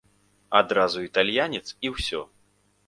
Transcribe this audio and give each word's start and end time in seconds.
Адразу 0.59 1.03
італьянец 1.09 1.63
і 1.89 1.95
ўсё. 1.99 2.27